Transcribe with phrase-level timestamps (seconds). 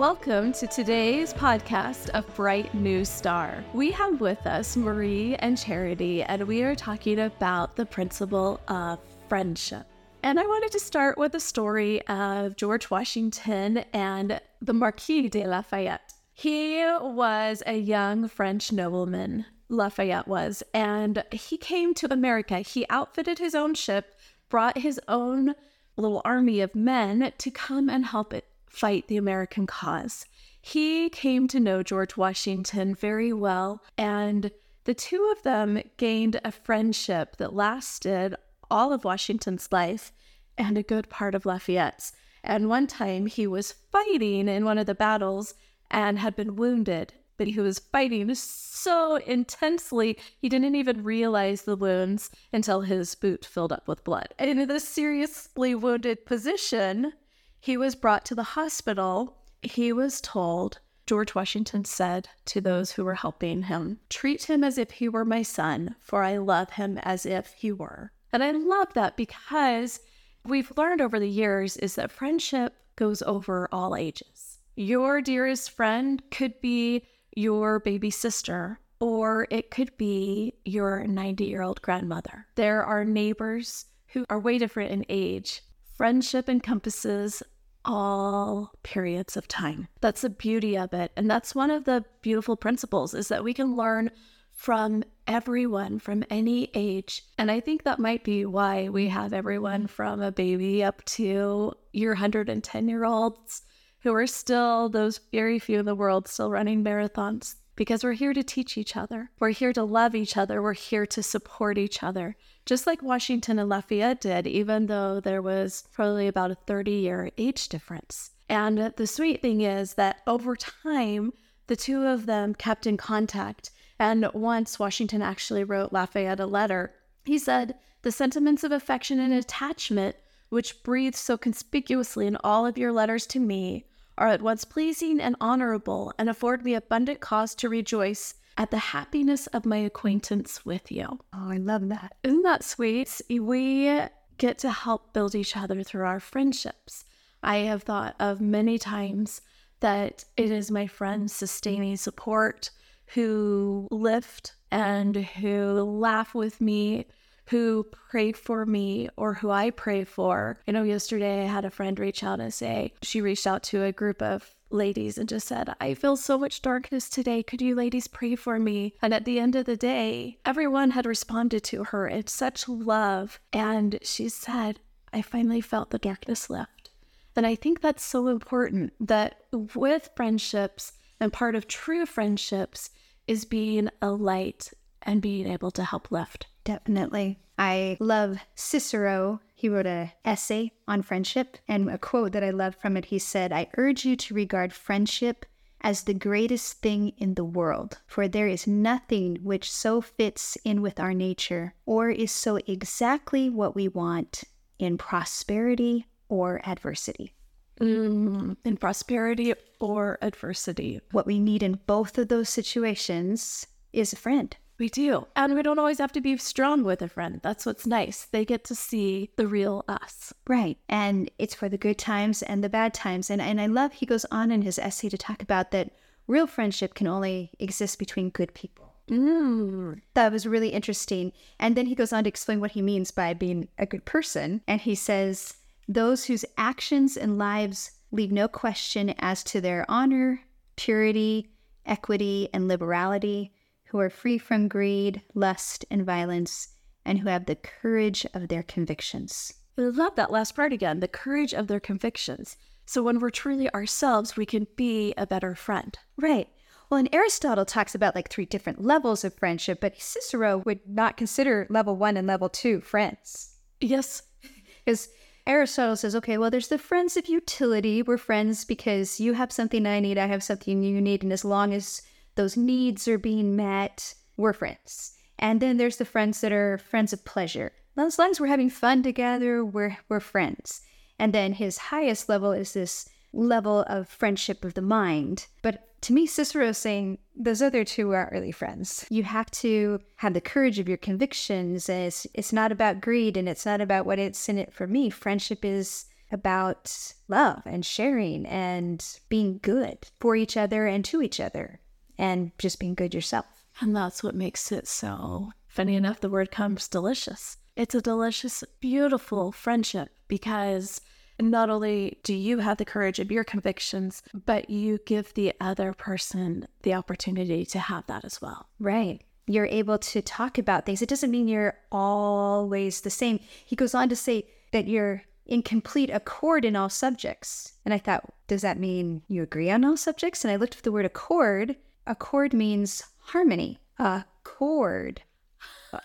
[0.00, 3.62] Welcome to today's podcast of Bright New Star.
[3.74, 8.98] We have with us Marie and Charity, and we are talking about the principle of
[9.28, 9.86] friendship.
[10.22, 15.46] And I wanted to start with the story of George Washington and the Marquis de
[15.46, 16.14] Lafayette.
[16.32, 22.60] He was a young French nobleman, Lafayette was, and he came to America.
[22.60, 24.14] He outfitted his own ship,
[24.48, 25.54] brought his own
[25.98, 30.26] little army of men to come and help it fight the American cause.
[30.62, 34.50] He came to know George Washington very well, and
[34.84, 38.34] the two of them gained a friendship that lasted
[38.70, 40.12] all of Washington's life
[40.56, 42.12] and a good part of Lafayette's.
[42.42, 45.54] And one time he was fighting in one of the battles
[45.90, 51.76] and had been wounded, but he was fighting so intensely he didn't even realize the
[51.76, 54.34] wounds until his boot filled up with blood.
[54.38, 57.12] And in this seriously wounded position,
[57.60, 59.36] he was brought to the hospital.
[59.62, 64.78] He was told, George Washington said to those who were helping him, treat him as
[64.78, 68.12] if he were my son, for I love him as if he were.
[68.32, 70.00] And I love that because
[70.44, 74.58] we've learned over the years is that friendship goes over all ages.
[74.76, 77.04] Your dearest friend could be
[77.36, 82.46] your baby sister, or it could be your 90 year old grandmother.
[82.54, 85.62] There are neighbors who are way different in age,
[86.00, 87.42] Friendship encompasses
[87.84, 89.86] all periods of time.
[90.00, 91.12] That's the beauty of it.
[91.14, 94.10] And that's one of the beautiful principles is that we can learn
[94.50, 97.24] from everyone from any age.
[97.36, 101.74] And I think that might be why we have everyone from a baby up to
[101.92, 103.60] your 110 year olds
[103.98, 108.34] who are still those very few in the world still running marathons because we're here
[108.34, 109.30] to teach each other.
[109.38, 110.60] We're here to love each other.
[110.60, 112.36] We're here to support each other
[112.66, 117.30] just like Washington and Lafayette did, even though there was probably about a 30 year
[117.38, 118.32] age difference.
[118.50, 121.32] And the sweet thing is that over time,
[121.68, 123.70] the two of them kept in contact.
[123.98, 126.92] And once Washington actually wrote Lafayette a letter,
[127.24, 130.16] he said, The sentiments of affection and attachment,
[130.50, 133.86] which breathe so conspicuously in all of your letters to me,
[134.20, 138.78] are at once pleasing and honorable, and afford me abundant cause to rejoice at the
[138.78, 141.06] happiness of my acquaintance with you.
[141.32, 142.14] Oh, I love that.
[142.22, 143.20] Isn't that sweet?
[143.28, 144.02] We
[144.36, 147.04] get to help build each other through our friendships.
[147.42, 149.40] I have thought of many times
[149.80, 152.70] that it is my friends sustaining support
[153.14, 157.06] who lift and who laugh with me,
[157.50, 160.58] who pray for me or who I pray for.
[160.66, 163.82] I know yesterday I had a friend reach out and say she reached out to
[163.84, 167.42] a group of ladies and just said, I feel so much darkness today.
[167.42, 168.94] Could you ladies pray for me?
[169.02, 173.40] And at the end of the day, everyone had responded to her in such love.
[173.52, 174.78] And she said,
[175.12, 176.90] I finally felt the darkness lift.
[177.34, 182.90] And I think that's so important that with friendships, and part of true friendships
[183.26, 184.72] is being a light
[185.02, 186.46] and being able to help lift.
[186.64, 187.38] Definitely.
[187.58, 189.40] I love Cicero.
[189.54, 193.18] He wrote an essay on friendship, and a quote that I love from it he
[193.18, 195.44] said, I urge you to regard friendship
[195.82, 200.82] as the greatest thing in the world, for there is nothing which so fits in
[200.82, 204.44] with our nature or is so exactly what we want
[204.78, 207.34] in prosperity or adversity.
[207.80, 211.00] Mm, in prosperity or adversity.
[211.12, 214.54] What we need in both of those situations is a friend.
[214.80, 215.26] We do.
[215.36, 217.38] And we don't always have to be strong with a friend.
[217.42, 218.24] That's what's nice.
[218.24, 220.32] They get to see the real us.
[220.48, 220.78] Right.
[220.88, 223.28] And it's for the good times and the bad times.
[223.28, 225.92] And, and I love he goes on in his essay to talk about that
[226.26, 228.94] real friendship can only exist between good people.
[229.10, 230.00] Mm.
[230.14, 231.34] That was really interesting.
[231.58, 234.62] And then he goes on to explain what he means by being a good person.
[234.66, 235.56] And he says,
[235.88, 240.40] Those whose actions and lives leave no question as to their honor,
[240.76, 241.50] purity,
[241.84, 243.52] equity, and liberality
[243.90, 246.68] who are free from greed, lust, and violence,
[247.04, 249.54] and who have the courage of their convictions.
[249.76, 252.56] I love that last part again the courage of their convictions.
[252.86, 255.98] So when we're truly ourselves, we can be a better friend.
[256.16, 256.48] Right.
[256.88, 261.16] Well, and Aristotle talks about like three different levels of friendship, but Cicero would not
[261.16, 263.54] consider level one and level two friends.
[263.80, 264.22] Yes.
[264.84, 265.10] Because
[265.46, 268.02] Aristotle says, okay, well, there's the friends of utility.
[268.02, 271.22] We're friends because you have something I need, I have something you need.
[271.22, 272.00] And as long as
[272.34, 275.12] those needs are being met, we're friends.
[275.38, 277.72] And then there's the friends that are friends of pleasure.
[277.96, 280.82] As long as we're having fun together, we're we're friends.
[281.18, 285.46] And then his highest level is this level of friendship of the mind.
[285.62, 289.04] But to me, Cicero is saying those other two aren't really friends.
[289.10, 291.88] You have to have the courage of your convictions.
[291.88, 295.10] It's, it's not about greed and it's not about what it's in it for me.
[295.10, 301.38] Friendship is about love and sharing and being good for each other and to each
[301.40, 301.80] other
[302.20, 303.46] and just being good yourself.
[303.80, 307.56] And that's what makes it so funny enough, the word comes delicious.
[307.76, 311.00] It's a delicious, beautiful friendship because
[311.40, 315.94] not only do you have the courage of your convictions, but you give the other
[315.94, 318.68] person the opportunity to have that as well.
[318.78, 319.22] Right.
[319.46, 321.00] You're able to talk about things.
[321.00, 323.40] It doesn't mean you're always the same.
[323.64, 327.72] He goes on to say that you're in complete accord in all subjects.
[327.84, 330.44] And I thought, does that mean you agree on all subjects?
[330.44, 331.76] And I looked up the word accord.
[332.10, 333.78] Accord means harmony.
[334.00, 335.22] Accord.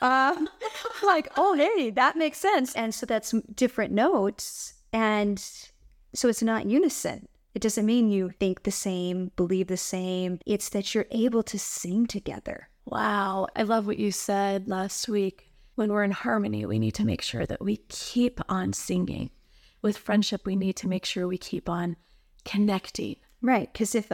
[0.02, 0.46] Uh,
[1.04, 2.76] like, oh, hey, that makes sense.
[2.76, 4.76] And so that's different notes.
[4.94, 5.44] And
[6.14, 7.28] so it's not unison.
[7.56, 10.40] It doesn't mean you think the same, believe the same.
[10.46, 12.70] It's that you're able to sing together.
[12.86, 13.48] Wow.
[13.56, 15.50] I love what you said last week.
[15.74, 19.32] When we're in harmony, we need to make sure that we keep on singing.
[19.82, 21.96] With friendship, we need to make sure we keep on
[22.44, 23.16] connecting.
[23.42, 23.72] Right.
[23.74, 24.12] Because if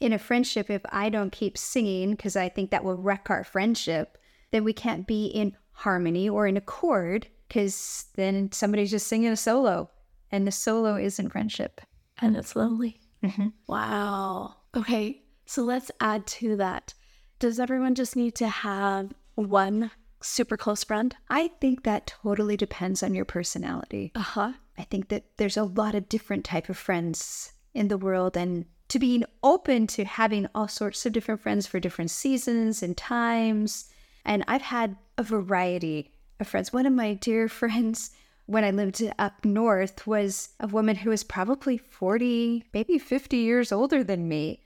[0.00, 3.44] in a friendship, if I don't keep singing, because I think that will wreck our
[3.44, 4.18] friendship,
[4.50, 9.36] then we can't be in harmony or in accord, because then somebody's just singing a
[9.36, 9.90] solo,
[10.30, 11.80] and the solo isn't friendship.
[12.20, 13.00] And it's lonely.
[13.22, 13.48] Mm-hmm.
[13.66, 14.56] Wow.
[14.76, 15.22] Okay.
[15.46, 16.94] So let's add to that.
[17.38, 19.90] Does everyone just need to have one
[20.20, 21.14] super close friend?
[21.30, 24.12] I think that totally depends on your personality.
[24.14, 24.52] Uh huh.
[24.76, 28.66] I think that there's a lot of different type of friends in the world and
[28.88, 33.90] to being open to having all sorts of different friends for different seasons and times.
[34.24, 36.72] And I've had a variety of friends.
[36.72, 38.10] One of my dear friends
[38.46, 43.72] when I lived up north was a woman who was probably 40, maybe 50 years
[43.72, 44.62] older than me.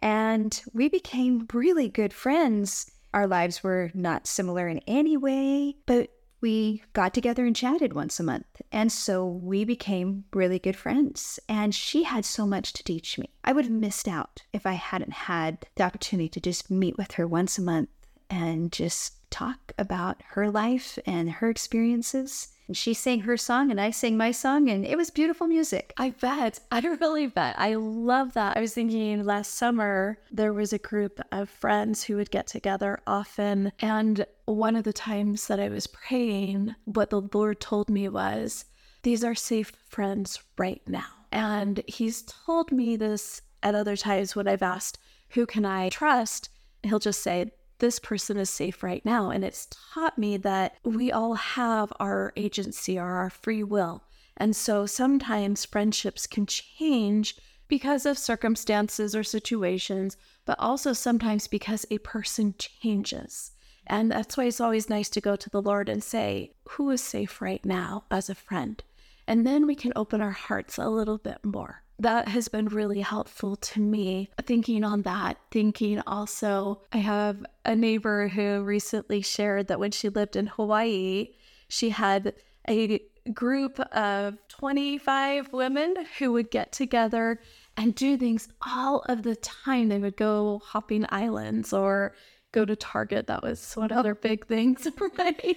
[0.00, 2.90] And we became really good friends.
[3.14, 6.10] Our lives were not similar in any way, but
[6.42, 8.60] we got together and chatted once a month.
[8.70, 11.40] And so we became really good friends.
[11.48, 13.30] And she had so much to teach me.
[13.44, 17.12] I would have missed out if I hadn't had the opportunity to just meet with
[17.12, 17.88] her once a month
[18.32, 22.48] and just talk about her life and her experiences.
[22.66, 25.92] And she sang her song and I sang my song, and it was beautiful music.
[25.98, 26.58] I bet.
[26.72, 27.54] I really bet.
[27.58, 28.56] I love that.
[28.56, 33.00] I was thinking last summer there was a group of friends who would get together
[33.06, 33.70] often.
[33.80, 38.64] And one of the times that I was praying, what the Lord told me was,
[39.02, 41.26] These are safe friends right now.
[41.30, 44.98] And He's told me this at other times when I've asked,
[45.30, 46.48] Who can I trust?
[46.82, 47.52] He'll just say,
[47.82, 49.30] this person is safe right now.
[49.30, 54.04] And it's taught me that we all have our agency or our free will.
[54.36, 57.36] And so sometimes friendships can change
[57.66, 63.50] because of circumstances or situations, but also sometimes because a person changes.
[63.84, 67.00] And that's why it's always nice to go to the Lord and say, Who is
[67.00, 68.80] safe right now as a friend?
[69.26, 73.00] And then we can open our hearts a little bit more that has been really
[73.00, 75.38] helpful to me thinking on that.
[75.50, 81.30] Thinking also, I have a neighbor who recently shared that when she lived in Hawaii,
[81.68, 82.34] she had
[82.68, 83.00] a
[83.32, 87.40] group of 25 women who would get together
[87.76, 89.88] and do things all of the time.
[89.88, 92.14] They would go hopping islands or
[92.52, 93.26] go to Target.
[93.26, 94.86] That was one of their big things,
[95.18, 95.56] right?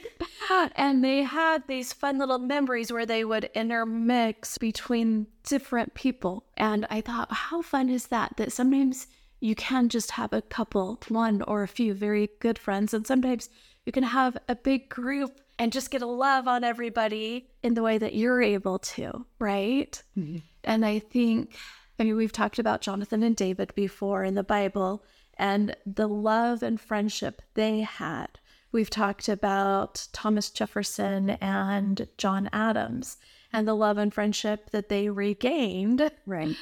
[0.75, 6.45] and they had these fun little memories where they would intermix between different people.
[6.57, 8.35] And I thought, how fun is that?
[8.37, 9.07] That sometimes
[9.39, 13.49] you can just have a couple, one or a few very good friends, and sometimes
[13.85, 17.83] you can have a big group and just get a love on everybody in the
[17.83, 20.01] way that you're able to, right?
[20.17, 20.37] Mm-hmm.
[20.63, 21.53] And I think,
[21.99, 25.03] I mean, we've talked about Jonathan and David before in the Bible
[25.37, 28.39] and the love and friendship they had.
[28.71, 33.17] We've talked about Thomas Jefferson and John Adams
[33.53, 36.11] and the love and friendship that they regained.
[36.25, 36.55] Right.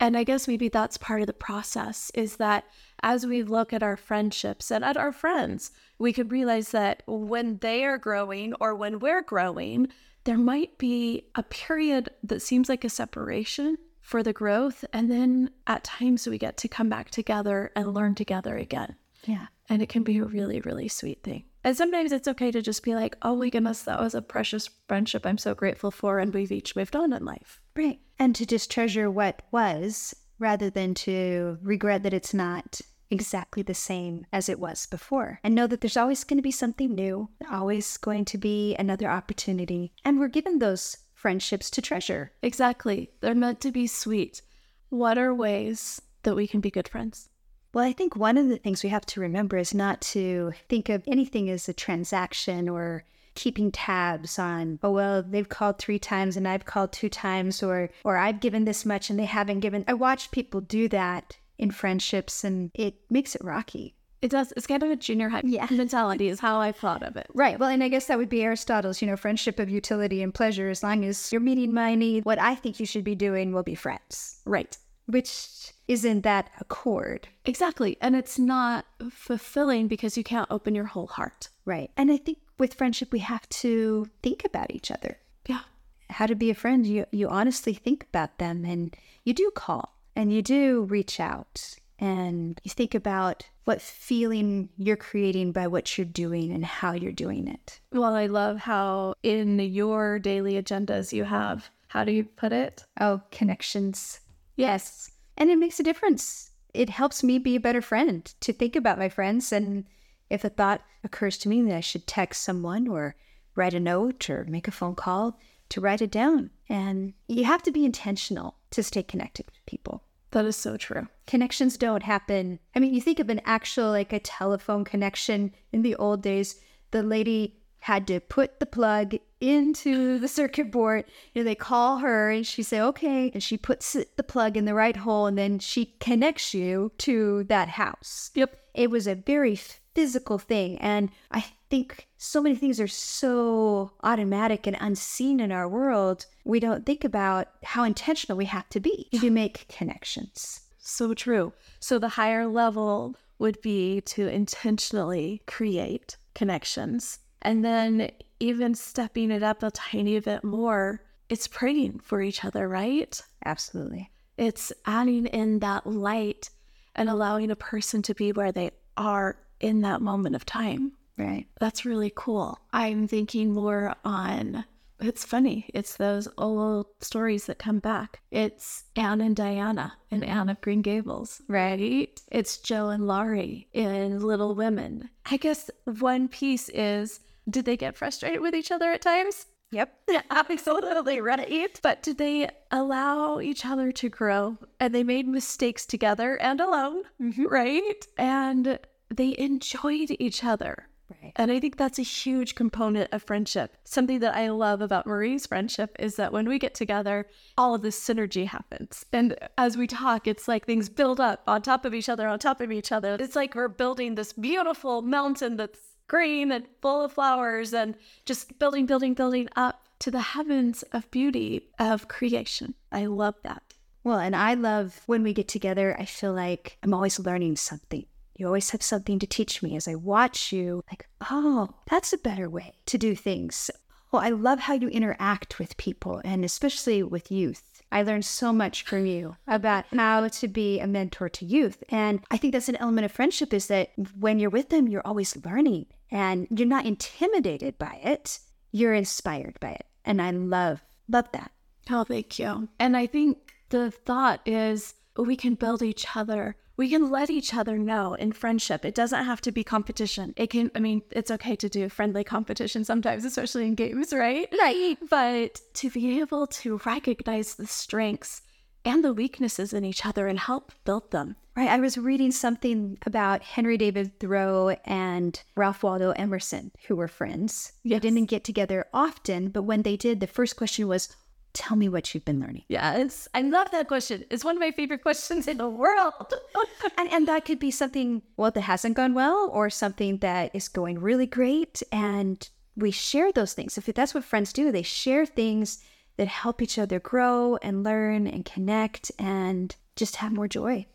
[0.00, 2.64] And I guess maybe that's part of the process is that
[3.02, 7.58] as we look at our friendships and at our friends, we could realize that when
[7.58, 9.88] they are growing or when we're growing,
[10.24, 14.84] there might be a period that seems like a separation for the growth.
[14.92, 18.94] And then at times we get to come back together and learn together again.
[19.24, 19.46] Yeah.
[19.70, 21.44] And it can be a really, really sweet thing.
[21.64, 24.68] And sometimes it's okay to just be like, oh my goodness, that was a precious
[24.86, 26.18] friendship I'm so grateful for.
[26.18, 27.60] And we've each moved on in life.
[27.74, 27.98] Right.
[28.18, 33.74] And to just treasure what was rather than to regret that it's not exactly the
[33.74, 35.40] same as it was before.
[35.42, 39.08] And know that there's always going to be something new, always going to be another
[39.08, 39.92] opportunity.
[40.04, 42.30] And we're given those friendships to treasure.
[42.42, 43.10] Exactly.
[43.20, 44.42] They're meant to be sweet.
[44.90, 47.30] What are ways that we can be good friends?
[47.72, 50.90] Well, I think one of the things we have to remember is not to think
[50.90, 53.04] of anything as a transaction or
[53.34, 57.88] keeping tabs on, oh well, they've called three times and I've called two times or
[58.04, 59.82] or I've given this much and they haven't given.
[59.88, 63.94] I watch people do that in friendships and it makes it rocky.
[64.24, 64.52] It does.
[64.56, 65.66] It's kind of a junior high Yeah.
[65.70, 67.26] mentality, is how I thought of it.
[67.34, 67.58] Right.
[67.58, 70.70] Well, and I guess that would be Aristotle's, you know, friendship of utility and pleasure.
[70.70, 73.62] As long as you're meeting my need, what I think you should be doing will
[73.62, 74.78] be friends, Right.
[75.04, 77.28] which isn't that accord.
[77.44, 77.98] Exactly.
[78.00, 81.50] And it's not fulfilling because you can't open your whole heart.
[81.66, 81.90] Right.
[81.98, 85.18] And I think with friendship, we have to think about each other.
[85.46, 85.60] Yeah.
[86.08, 86.86] How to be a friend.
[86.86, 91.76] You, you honestly think about them and you do call and you do reach out
[91.98, 97.12] and you think about what feeling you're creating by what you're doing and how you're
[97.12, 97.80] doing it.
[97.92, 102.84] Well, I love how in your daily agendas you have, how do you put it?
[103.00, 104.20] Oh, connections.
[104.56, 105.10] Yes.
[105.36, 106.50] And it makes a difference.
[106.74, 109.52] It helps me be a better friend to think about my friends.
[109.52, 109.84] And
[110.28, 113.14] if a thought occurs to me that I should text someone or
[113.54, 115.38] write a note or make a phone call,
[115.70, 116.50] to write it down.
[116.68, 120.02] And you have to be intentional to stay connected with people.
[120.34, 121.06] That is so true.
[121.28, 122.58] Connections don't happen.
[122.74, 126.56] I mean, you think of an actual, like a telephone connection in the old days,
[126.90, 131.04] the lady had to put the plug into the circuit board.
[131.34, 133.30] You know, they call her and she say, okay.
[133.32, 137.44] And she puts the plug in the right hole and then she connects you to
[137.44, 138.32] that house.
[138.34, 138.56] Yep.
[138.74, 139.54] It was a very
[139.94, 140.78] physical thing.
[140.78, 146.26] And I think so many things are so automatic and unseen in our world.
[146.44, 150.60] We don't think about how intentional we have to be to make connections.
[150.78, 151.52] So true.
[151.80, 157.18] So the higher level would be to intentionally create connections.
[157.42, 158.10] And then
[158.40, 163.20] even stepping it up a tiny bit more, it's praying for each other, right?
[163.44, 164.10] Absolutely.
[164.36, 166.50] It's adding in that light
[166.94, 170.92] and allowing a person to be where they are in that moment of time.
[171.16, 171.46] Right.
[171.60, 172.58] That's really cool.
[172.72, 174.64] I'm thinking more on
[175.00, 175.66] it's funny.
[175.74, 178.20] It's those old stories that come back.
[178.30, 182.18] It's Anne and Diana in Anne of Green Gables, right?
[182.30, 185.10] It's Jo and Laurie in Little Women.
[185.26, 187.20] I guess one piece is
[187.50, 189.46] did they get frustrated with each other at times?
[189.72, 190.10] Yep.
[190.30, 191.78] Absolutely right.
[191.82, 194.56] But did they allow each other to grow?
[194.78, 197.46] And they made mistakes together and alone, mm-hmm.
[197.46, 198.06] right?
[198.16, 198.78] And
[199.16, 200.88] they enjoyed each other.
[201.22, 201.32] Right.
[201.36, 203.76] And I think that's a huge component of friendship.
[203.84, 207.26] Something that I love about Marie's friendship is that when we get together,
[207.58, 209.04] all of this synergy happens.
[209.12, 212.38] And as we talk, it's like things build up on top of each other, on
[212.38, 213.16] top of each other.
[213.20, 218.58] It's like we're building this beautiful mountain that's green and full of flowers and just
[218.58, 222.74] building, building, building up to the heavens of beauty of creation.
[222.90, 223.74] I love that.
[224.02, 228.04] Well, and I love when we get together, I feel like I'm always learning something.
[228.34, 232.18] You always have something to teach me as I watch you, like, oh, that's a
[232.18, 233.70] better way to do things.
[234.10, 237.82] Well, I love how you interact with people and especially with youth.
[237.90, 241.82] I learned so much from you about how to be a mentor to youth.
[241.90, 245.06] And I think that's an element of friendship is that when you're with them, you're
[245.06, 248.40] always learning and you're not intimidated by it.
[248.72, 249.86] You're inspired by it.
[250.04, 251.52] And I love, love that.
[251.90, 252.68] Oh, thank you.
[252.80, 256.56] And I think the thought is we can build each other.
[256.76, 258.84] We can let each other know in friendship.
[258.84, 260.34] It doesn't have to be competition.
[260.36, 264.48] It can, I mean, it's okay to do friendly competition sometimes, especially in games, right?
[264.58, 264.96] Right.
[265.08, 268.42] But to be able to recognize the strengths
[268.84, 271.36] and the weaknesses in each other and help build them.
[271.56, 271.70] Right.
[271.70, 277.72] I was reading something about Henry David Thoreau and Ralph Waldo Emerson, who were friends.
[277.84, 278.02] Yes.
[278.02, 281.16] They didn't get together often, but when they did, the first question was,
[281.54, 282.64] Tell me what you've been learning.
[282.68, 283.28] Yes.
[283.32, 284.24] I love that question.
[284.30, 286.34] It's one of my favorite questions in the world.
[286.98, 290.68] And, and that could be something, well, that hasn't gone well or something that is
[290.68, 291.82] going really great.
[291.90, 293.76] And we share those things.
[293.76, 295.82] If that's what friends do, they share things
[296.16, 300.86] that help each other grow and learn and connect and just have more joy.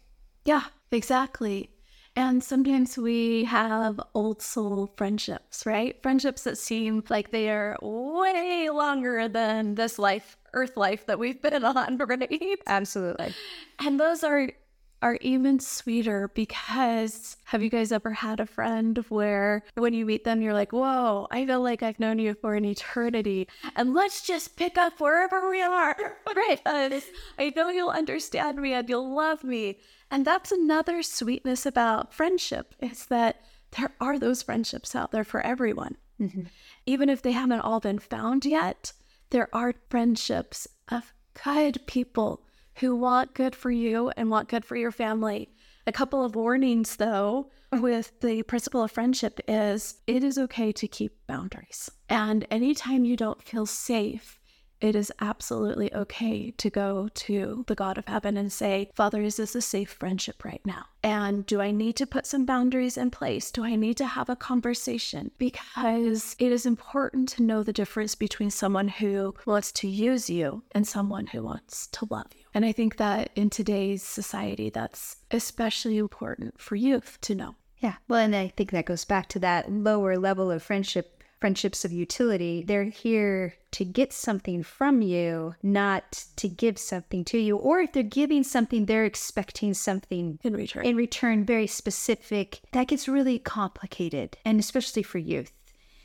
[0.46, 1.72] Yeah, exactly.
[2.16, 6.02] And sometimes we have old soul friendships, right?
[6.02, 11.42] Friendships that seem like they are way longer than this life, earth life that we've
[11.42, 12.60] been on, right?
[12.68, 13.34] Absolutely.
[13.80, 14.50] And those are
[15.02, 20.26] are even sweeter because have you guys ever had a friend where when you meet
[20.26, 24.22] them you're like, "Whoa, I feel like I've known you for an eternity and let's
[24.28, 25.96] just pick up wherever we are."
[26.36, 26.62] Right.
[26.66, 29.80] I know you'll understand me and you'll love me.
[30.12, 33.42] And that's another sweetness about friendship is that
[33.78, 35.98] there are those friendships out there for everyone.
[36.20, 36.44] Mm-hmm.
[36.86, 38.94] Even if they haven't all been found yet,
[39.32, 42.44] there are friendships of good people
[42.80, 45.50] who want good for you and want good for your family.
[45.86, 50.88] A couple of warnings, though, with the principle of friendship is it is okay to
[50.88, 51.90] keep boundaries.
[52.08, 54.39] And anytime you don't feel safe,
[54.82, 59.38] it is absolutely okay to go to the God of heaven and say, Father, is
[59.38, 60.86] this a safe friendship right now?
[61.04, 63.52] And do I need to put some boundaries in place?
[63.52, 65.32] Do I need to have a conversation?
[65.38, 70.64] Because it is important to know the difference between someone who wants to use you
[70.72, 72.44] and someone who wants to love you.
[72.54, 77.56] And I think that in today's society, that's especially important for youth to know.
[77.80, 77.96] Yeah.
[78.08, 81.92] Well, and I think that goes back to that lower level of friendship friendships of
[81.92, 82.64] utility.
[82.64, 87.56] They're here to get something from you, not to give something to you.
[87.58, 90.86] Or if they're giving something, they're expecting something in return.
[90.86, 92.62] In return, very specific.
[92.72, 95.52] That gets really complicated, and especially for youth.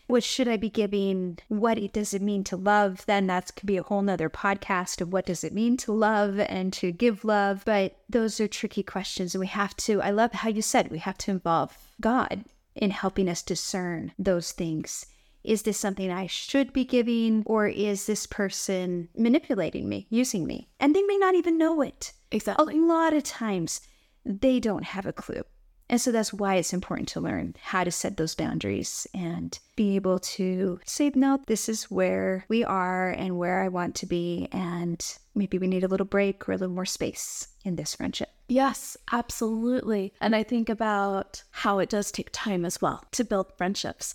[0.06, 1.38] What should I be giving?
[1.48, 3.06] What does it mean to love?
[3.06, 6.38] Then that could be a whole nother podcast of what does it mean to love
[6.38, 7.62] and to give love.
[7.64, 9.34] But those are tricky questions.
[9.34, 12.90] And we have to, I love how you said we have to involve God in
[12.90, 15.06] helping us discern those things
[15.44, 20.68] is this something I should be giving, or is this person manipulating me, using me?
[20.80, 22.12] And they may not even know it.
[22.30, 22.78] Exactly.
[22.78, 23.80] A lot of times
[24.24, 25.42] they don't have a clue.
[25.90, 29.96] And so that's why it's important to learn how to set those boundaries and be
[29.96, 34.48] able to say, no, this is where we are and where I want to be.
[34.50, 38.30] And maybe we need a little break or a little more space in this friendship.
[38.48, 40.14] Yes, absolutely.
[40.22, 44.14] And I think about how it does take time as well to build friendships.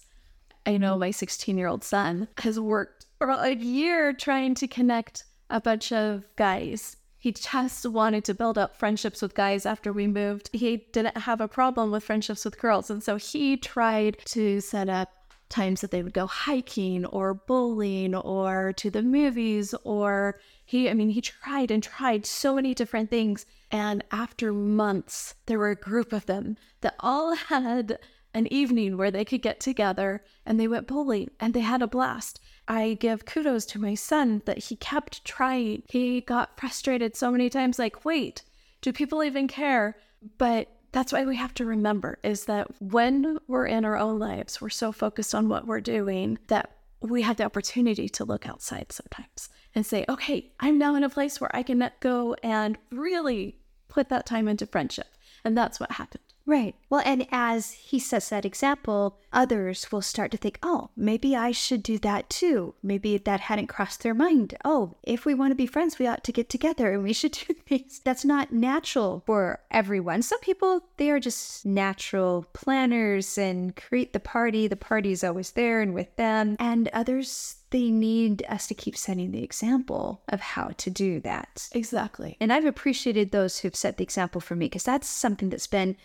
[0.70, 1.00] I know mm-hmm.
[1.00, 5.92] my 16 year old son has worked for a year trying to connect a bunch
[5.92, 6.96] of guys.
[7.18, 10.52] He just wanted to build up friendships with guys after we moved.
[10.54, 12.92] He didn't have a problem with friendships with girls.
[12.92, 15.10] And so he tried to set up
[15.50, 20.94] times that they would go hiking or bowling or to the movies or he I
[20.94, 25.76] mean he tried and tried so many different things and after months there were a
[25.76, 27.98] group of them that all had
[28.34, 31.88] an evening where they could get together and they went bowling and they had a
[31.88, 32.40] blast.
[32.68, 35.84] I give kudos to my son that he kept trying.
[35.90, 38.44] He got frustrated so many times, like, wait,
[38.82, 39.98] do people even care?
[40.38, 44.60] But that's why we have to remember is that when we're in our own lives,
[44.60, 48.92] we're so focused on what we're doing that we have the opportunity to look outside
[48.92, 53.58] sometimes and say, okay, I'm now in a place where I can go and really
[53.88, 55.08] put that time into friendship.
[55.44, 56.24] And that's what happened.
[56.50, 56.74] Right.
[56.90, 61.52] Well, and as he sets that example, others will start to think, oh, maybe I
[61.52, 62.74] should do that too.
[62.82, 64.58] Maybe that hadn't crossed their mind.
[64.66, 67.32] Oh, if we want to be friends, we ought to get together and we should
[67.48, 68.02] do things.
[68.04, 70.24] That's not natural for everyone.
[70.24, 74.68] Some people, they are just natural planners and create the party.
[74.68, 76.56] The party is always there and with them.
[76.58, 81.70] And others, they need us to keep setting the example of how to do that.
[81.72, 82.36] Exactly.
[82.40, 85.96] And I've appreciated those who've set the example for me because that's something that's been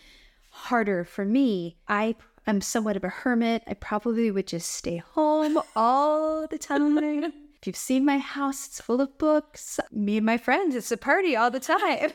[0.49, 1.77] harder for me.
[1.87, 2.15] I
[2.47, 3.63] am somewhat of a hermit.
[3.67, 7.23] I probably would just stay home all the time.
[7.61, 9.79] if you've seen my house, it's full of books.
[9.91, 12.11] Me and my friends, it's a party all the time.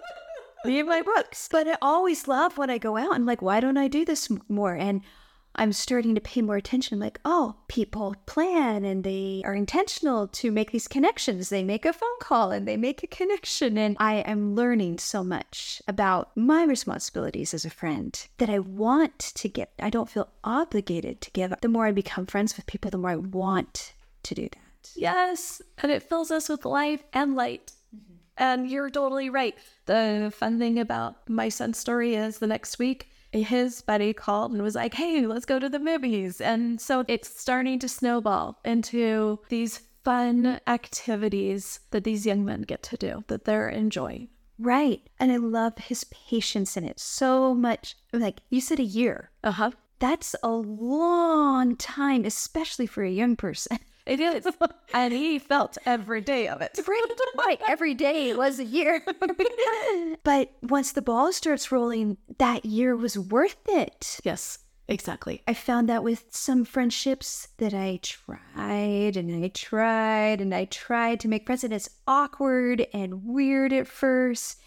[0.64, 1.48] me and my books.
[1.50, 3.14] But I always love when I go out.
[3.14, 4.74] I'm like, why don't I do this more?
[4.74, 5.02] And
[5.54, 7.00] I'm starting to pay more attention.
[7.00, 11.48] Like, oh, people plan and they are intentional to make these connections.
[11.48, 13.76] They make a phone call and they make a connection.
[13.76, 19.18] And I am learning so much about my responsibilities as a friend that I want
[19.18, 19.72] to get.
[19.80, 21.52] I don't feel obligated to give.
[21.60, 24.90] The more I become friends with people, the more I want to do that.
[24.94, 25.60] Yes.
[25.82, 27.72] And it fills us with life and light.
[27.94, 28.14] Mm-hmm.
[28.36, 29.56] And you're totally right.
[29.86, 34.62] The fun thing about my son's story is the next week, his buddy called and
[34.62, 36.40] was like, hey, let's go to the movies.
[36.40, 42.82] And so it's starting to snowball into these fun activities that these young men get
[42.84, 44.28] to do that they're enjoying.
[44.58, 45.02] Right.
[45.20, 47.96] And I love his patience in it so much.
[48.12, 49.30] Like you said, a year.
[49.44, 49.70] Uh huh.
[50.00, 53.78] That's a long time, especially for a young person.
[54.08, 54.46] It is.
[54.94, 56.80] and he felt every day of it.
[56.88, 57.60] Right, right.
[57.68, 59.04] Every day was a year.
[60.24, 64.18] but once the ball starts rolling, that year was worth it.
[64.24, 65.42] Yes, exactly.
[65.46, 71.20] I found that with some friendships that I tried and I tried and I tried
[71.20, 74.58] to make friends, and it's awkward and weird at first.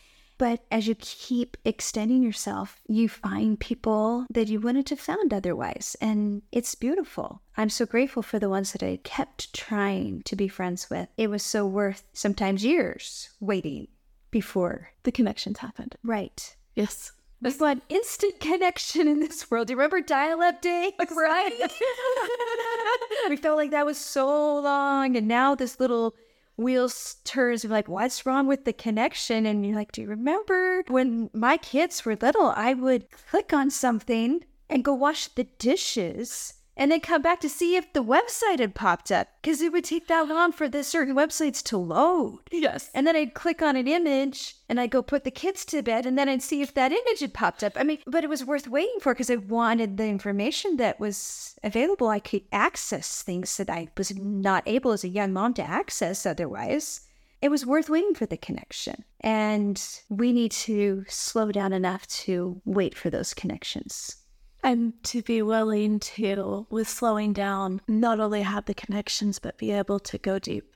[0.41, 5.95] But as you keep extending yourself, you find people that you wouldn't have found otherwise.
[6.01, 7.43] And it's beautiful.
[7.58, 11.10] I'm so grateful for the ones that I kept trying to be friends with.
[11.15, 13.89] It was so worth sometimes years waiting
[14.32, 15.95] before the connections happened.
[16.04, 16.56] Right.
[16.73, 17.12] Yes.
[17.39, 19.67] We want instant connection in this world.
[19.67, 20.93] Do you remember dial up day?
[21.15, 21.54] Right.
[23.30, 25.15] we felt like that was so long.
[25.15, 26.15] And now this little
[26.63, 29.45] wheels turns like what's wrong with the connection?
[29.45, 33.69] And you're like do you remember when my kids were little i would click on
[33.69, 38.60] something and go wash the dishes and then come back to see if the website
[38.60, 42.39] had popped up because it would take that long for the certain websites to load.
[42.51, 42.89] Yes.
[42.93, 46.05] And then I'd click on an image and I'd go put the kids to bed
[46.05, 47.73] and then I'd see if that image had popped up.
[47.75, 51.55] I mean, but it was worth waiting for because I wanted the information that was
[51.63, 52.07] available.
[52.07, 56.25] I could access things that I was not able as a young mom to access
[56.25, 57.01] otherwise.
[57.41, 59.03] It was worth waiting for the connection.
[59.19, 64.15] And we need to slow down enough to wait for those connections.
[64.63, 69.71] And to be willing to, with slowing down, not only have the connections, but be
[69.71, 70.76] able to go deep,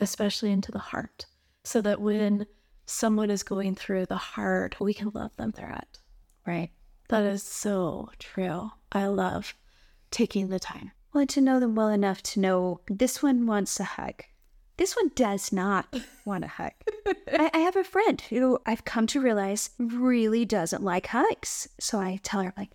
[0.00, 1.26] especially into the heart,
[1.64, 2.46] so that when
[2.86, 5.98] someone is going through the heart, we can love them through it.
[6.46, 6.70] Right.
[7.08, 8.70] That is so true.
[8.92, 9.54] I love
[10.10, 10.92] taking the time.
[11.12, 14.24] Well, to know them well enough to know this one wants a hug.
[14.76, 15.86] This one does not
[16.24, 16.72] want a hug.
[17.06, 21.68] I, I have a friend who I've come to realize really doesn't like hugs.
[21.80, 22.70] So I tell her, like,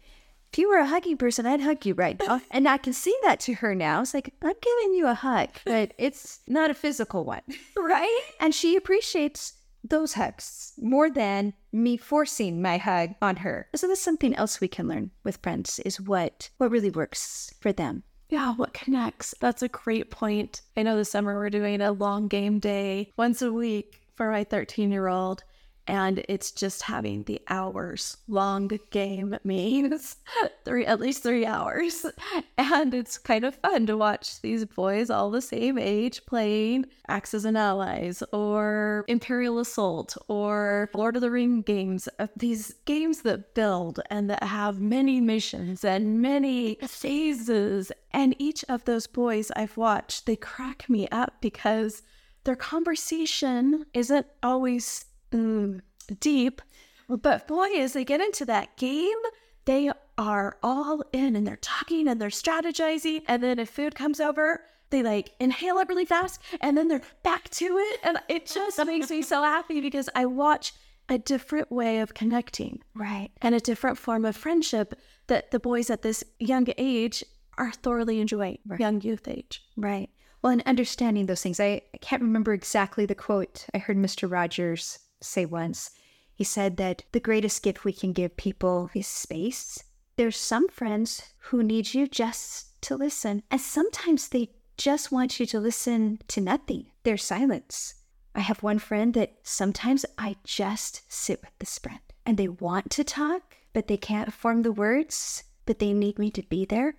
[0.54, 2.40] if you were a hugging person, I'd hug you right now.
[2.52, 4.02] And I can see that to her now.
[4.02, 7.42] It's like, I'm giving you a hug, but it's not a physical one.
[7.76, 8.22] Right?
[8.40, 13.68] And she appreciates those hugs more than me forcing my hug on her.
[13.76, 17.74] So that's something else we can learn with friends is what what really works for
[17.74, 18.04] them.
[18.30, 19.34] Yeah, what connects?
[19.40, 20.62] That's a great point.
[20.78, 24.44] I know this summer we're doing a long game day once a week for my
[24.44, 25.44] 13 year old
[25.88, 30.18] and it's just having the hours long game means
[30.64, 32.06] three at least three hours.
[32.58, 37.46] And it's kind of fun to watch these boys all the same age playing Axis
[37.46, 43.54] and Allies or imperial assault or lord of the ring games uh, these games that
[43.54, 47.92] build and that have many missions and many phases.
[48.12, 52.04] And each of those boys i've watched they crack me up because
[52.44, 55.82] their conversation isn't always mm,
[56.20, 56.62] deep.
[57.10, 59.18] But boy, as they get into that game,
[59.66, 63.24] they are all in and they're talking and they're strategizing.
[63.28, 67.02] And then if food comes over, they like inhale it really fast and then they're
[67.24, 68.00] back to it.
[68.04, 70.74] And it just makes me so happy because I watch
[71.10, 72.82] a different way of connecting.
[72.94, 73.30] Right.
[73.42, 74.94] And a different form of friendship
[75.28, 77.24] that the boys at this young age
[77.58, 78.80] are thoroughly enjoying, right.
[78.80, 79.64] young youth age.
[79.76, 80.10] Right.
[80.42, 84.30] Well, and understanding those things, I, I can't remember exactly the quote I heard Mr.
[84.30, 85.92] Rogers say once.
[86.34, 89.84] He said that the greatest gift we can give people is space.
[90.16, 95.46] There's some friends who need you just to listen, and sometimes they just want you
[95.48, 97.96] to listen to nothing, their silence.
[98.36, 102.90] I have one friend that sometimes I just sit with this friend and they want
[102.92, 106.96] to talk, but they can't form the words, but they need me to be there.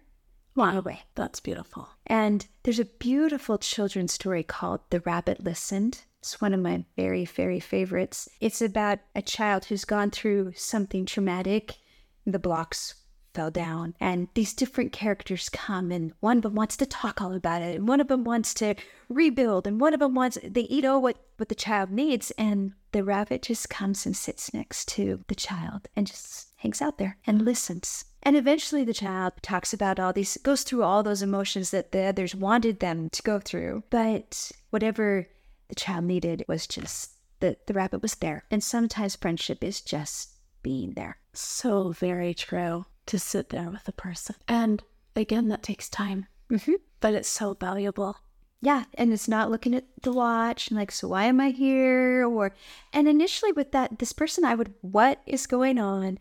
[0.55, 1.03] Wow, away.
[1.17, 1.89] That's beautiful.
[2.07, 6.05] And there's a beautiful children's story called The Rabbit Listened.
[6.25, 8.31] It's one of my very, very favorites.
[8.41, 11.77] It's about a child who's gone through something traumatic.
[12.25, 12.95] The blocks
[13.35, 17.35] fell down, and these different characters come, and one of them wants to talk all
[17.35, 18.75] about it, and one of them wants to
[19.11, 22.73] rebuild, and one of them wants they eat all what what the child needs, and
[22.93, 27.19] the rabbit just comes and sits next to the child and just hangs out there
[27.27, 31.71] and listens and eventually the child talks about all these, goes through all those emotions
[31.71, 33.83] that the others wanted them to go through.
[33.91, 35.29] But whatever
[35.69, 38.45] the child needed was just that the rabbit was there.
[38.51, 40.31] And sometimes friendship is just
[40.63, 41.19] being there.
[41.33, 44.37] So very true to sit there with a person.
[44.49, 44.83] And
[45.15, 46.75] again, that takes time, mm-hmm.
[47.01, 48.17] but it's so valuable.
[48.61, 52.27] Yeah, and it's not looking at the watch and like, so why am I here?
[52.27, 52.55] Or,
[52.95, 56.19] and initially with that, this person, I would, what is going on?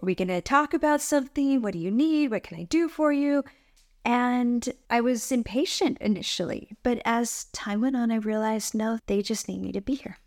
[0.00, 1.60] Are we going to talk about something?
[1.60, 2.30] What do you need?
[2.30, 3.42] What can I do for you?
[4.04, 9.48] And I was impatient initially, but as time went on, I realized no, they just
[9.48, 10.18] need me to be here.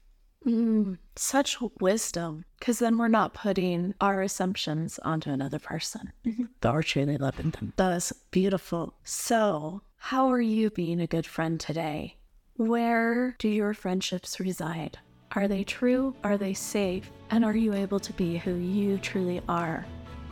[0.46, 6.12] Mm, such wisdom, because then we're not putting our assumptions onto another person.
[6.26, 6.46] Mm-hmm.
[6.62, 7.74] They're truly loving them.
[7.78, 8.94] That's beautiful.
[9.04, 12.18] So, how are you being a good friend today?
[12.58, 15.00] Where do your friendships reside?
[15.32, 16.16] Are they true?
[16.24, 17.10] Are they safe?
[17.32, 19.86] And are you able to be who you truly are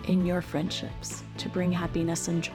[0.08, 2.54] in your friendships to bring happiness and joy?